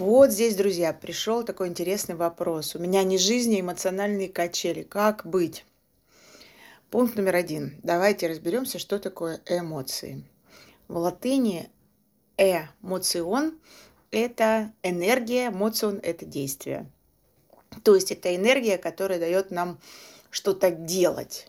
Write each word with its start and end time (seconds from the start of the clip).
Вот 0.00 0.30
здесь, 0.30 0.56
друзья, 0.56 0.94
пришел 0.94 1.44
такой 1.44 1.68
интересный 1.68 2.14
вопрос. 2.14 2.74
У 2.74 2.78
меня 2.78 3.02
не 3.02 3.18
жизнь, 3.18 3.54
а 3.54 3.60
эмоциональные 3.60 4.30
качели. 4.30 4.82
Как 4.82 5.26
быть? 5.26 5.66
Пункт 6.90 7.16
номер 7.16 7.36
один. 7.36 7.78
Давайте 7.82 8.26
разберемся, 8.26 8.78
что 8.78 8.98
такое 8.98 9.42
эмоции. 9.44 10.24
В 10.88 10.96
латыни 10.96 11.68
эмоцион– 12.38 13.60
это 14.10 14.72
энергия, 14.82 15.48
эмоцион– 15.48 16.00
это 16.02 16.24
действие. 16.24 16.90
То 17.82 17.94
есть 17.94 18.10
это 18.10 18.34
энергия, 18.34 18.78
которая 18.78 19.18
дает 19.18 19.50
нам 19.50 19.78
что-то 20.30 20.70
делать. 20.70 21.46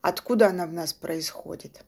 Откуда 0.00 0.46
она 0.46 0.68
в 0.68 0.72
нас 0.72 0.94
происходит? 0.94 1.84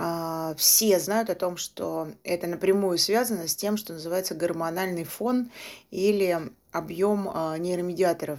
А, 0.00 0.54
все 0.56 1.00
знают 1.00 1.28
о 1.28 1.34
том, 1.34 1.56
что 1.56 2.08
это 2.22 2.46
напрямую 2.46 2.98
связано 2.98 3.48
с 3.48 3.56
тем, 3.56 3.76
что 3.76 3.94
называется 3.94 4.36
гормональный 4.36 5.02
фон 5.02 5.50
или 5.90 6.38
объем 6.70 7.28
а, 7.34 7.58
нейромедиаторов, 7.58 8.38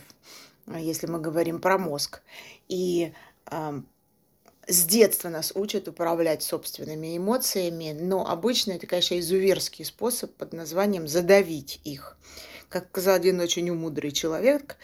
если 0.67 1.07
мы 1.07 1.19
говорим 1.19 1.59
про 1.59 1.77
мозг. 1.77 2.21
И 2.69 3.11
с 4.67 4.83
детства 4.85 5.29
нас 5.29 5.51
учат 5.55 5.87
управлять 5.87 6.43
собственными 6.43 7.17
эмоциями, 7.17 7.97
но 7.99 8.25
обычно 8.25 8.73
это, 8.73 8.85
конечно, 8.85 9.19
изуверский 9.19 9.83
способ 9.83 10.31
под 10.35 10.53
названием 10.53 11.07
задавить 11.07 11.81
их. 11.83 12.17
Как 12.69 12.87
сказал 12.91 13.15
один 13.15 13.39
очень 13.39 13.69
умудрый 13.71 14.11
человек, 14.11 14.77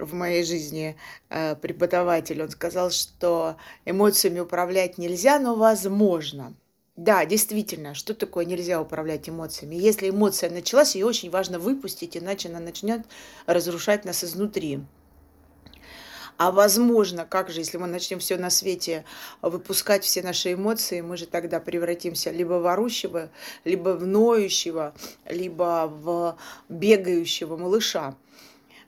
в 0.00 0.14
моей 0.14 0.44
жизни 0.44 0.96
э, 1.28 1.56
преподаватель, 1.56 2.42
он 2.42 2.50
сказал, 2.50 2.90
что 2.90 3.56
эмоциями 3.84 4.40
управлять 4.40 4.98
нельзя, 4.98 5.38
но 5.38 5.54
возможно. 5.54 6.54
Да, 6.96 7.24
действительно, 7.24 7.94
что 7.94 8.14
такое 8.14 8.44
нельзя 8.44 8.80
управлять 8.80 9.28
эмоциями? 9.28 9.74
Если 9.74 10.10
эмоция 10.10 10.50
началась, 10.50 10.94
ее 10.94 11.06
очень 11.06 11.30
важно 11.30 11.58
выпустить, 11.58 12.16
иначе 12.16 12.48
она 12.48 12.60
начнет 12.60 13.06
разрушать 13.46 14.04
нас 14.04 14.22
изнутри. 14.22 14.80
А 16.40 16.52
возможно, 16.52 17.26
как 17.26 17.50
же, 17.50 17.60
если 17.60 17.76
мы 17.76 17.86
начнем 17.86 18.18
все 18.18 18.38
на 18.38 18.48
свете 18.48 19.04
выпускать 19.42 20.04
все 20.04 20.22
наши 20.22 20.54
эмоции, 20.54 21.02
мы 21.02 21.18
же 21.18 21.26
тогда 21.26 21.60
превратимся 21.60 22.30
либо 22.30 22.54
в 22.54 22.66
орущего, 22.66 23.28
либо 23.64 23.90
в 23.90 24.06
ноющего, 24.06 24.94
либо 25.26 25.86
в 25.86 26.38
бегающего 26.70 27.58
малыша. 27.58 28.14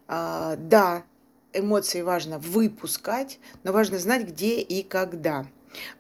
А, 0.08 0.56
да, 0.56 1.05
эмоции 1.53 2.03
важно 2.03 2.39
выпускать, 2.39 3.39
но 3.62 3.72
важно 3.72 3.98
знать, 3.98 4.27
где 4.27 4.61
и 4.61 4.83
когда. 4.83 5.47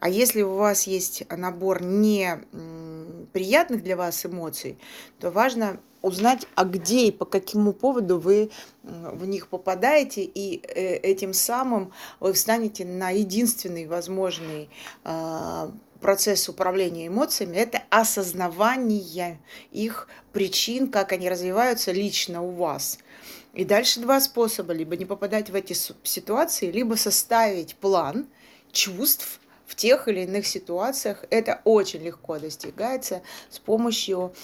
А 0.00 0.08
если 0.08 0.42
у 0.42 0.56
вас 0.56 0.86
есть 0.86 1.24
набор 1.30 1.82
неприятных 1.82 3.82
для 3.82 3.96
вас 3.96 4.24
эмоций, 4.26 4.78
то 5.18 5.30
важно 5.30 5.80
узнать, 6.02 6.46
а 6.56 6.64
где 6.64 7.06
и 7.06 7.10
по 7.10 7.24
какому 7.24 7.72
поводу 7.72 8.18
вы 8.18 8.50
в 8.82 9.24
них 9.24 9.48
попадаете, 9.48 10.24
и 10.24 10.60
э, 10.62 10.96
этим 10.96 11.32
самым 11.32 11.92
вы 12.20 12.32
встанете 12.32 12.84
на 12.84 13.10
единственный 13.10 13.86
возможный 13.86 14.68
а, 15.04 15.70
процесс 16.00 16.48
управления 16.48 17.06
эмоциями– 17.06 17.56
это 17.58 17.82
осознавание 17.88 19.38
их 19.70 20.08
причин, 20.32 20.90
как 20.90 21.12
они 21.12 21.30
развиваются 21.30 21.92
лично 21.92 22.42
у 22.42 22.50
вас– 22.50 22.98
и 23.54 23.64
дальше 23.64 24.00
два 24.00 24.20
способа. 24.20 24.72
Либо 24.72 24.96
не 24.96 25.04
попадать 25.04 25.50
в 25.50 25.54
эти 25.54 25.72
ситуации, 25.72 26.70
либо 26.70 26.94
составить 26.94 27.76
план 27.76 28.26
чувств 28.70 29.40
в 29.66 29.74
тех 29.74 30.08
или 30.08 30.20
иных 30.22 30.46
ситуациях. 30.46 31.24
Это 31.30 31.60
очень 31.64 32.02
легко 32.02 32.38
достигается 32.38 33.22
с 33.48 33.58
помощью 33.58 34.34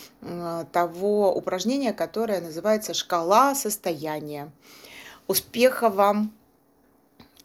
того 0.72 1.34
упражнения, 1.34 1.92
которое 1.92 2.40
называется 2.40 2.94
«Шкала 2.94 3.54
состояния». 3.54 4.50
Успеха 5.26 5.90
вам 5.90 6.32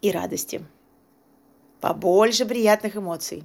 и 0.01 0.11
радости. 0.11 0.65
Побольше 1.81 2.45
приятных 2.45 2.95
эмоций. 2.95 3.43